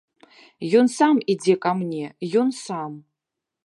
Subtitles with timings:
[0.79, 2.05] Ён сам ідзе ка мне,
[2.45, 2.91] ён сам!